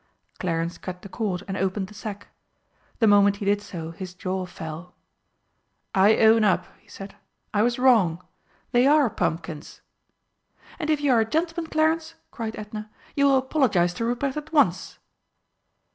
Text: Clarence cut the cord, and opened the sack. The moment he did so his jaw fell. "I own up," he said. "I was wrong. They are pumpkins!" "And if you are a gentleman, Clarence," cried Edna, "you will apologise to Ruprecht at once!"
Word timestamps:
Clarence 0.39 0.79
cut 0.79 1.03
the 1.03 1.09
cord, 1.09 1.43
and 1.47 1.55
opened 1.55 1.85
the 1.85 1.93
sack. 1.93 2.29
The 2.97 3.05
moment 3.05 3.35
he 3.35 3.45
did 3.45 3.61
so 3.61 3.91
his 3.91 4.15
jaw 4.15 4.47
fell. 4.47 4.95
"I 5.93 6.15
own 6.17 6.43
up," 6.43 6.65
he 6.79 6.87
said. 6.87 7.15
"I 7.53 7.61
was 7.61 7.77
wrong. 7.77 8.19
They 8.71 8.87
are 8.87 9.11
pumpkins!" 9.11 9.81
"And 10.79 10.89
if 10.89 11.01
you 11.01 11.11
are 11.11 11.19
a 11.19 11.25
gentleman, 11.29 11.69
Clarence," 11.69 12.15
cried 12.31 12.57
Edna, 12.57 12.89
"you 13.15 13.27
will 13.27 13.37
apologise 13.37 13.93
to 13.93 14.03
Ruprecht 14.05 14.37
at 14.37 14.51
once!" 14.51 14.97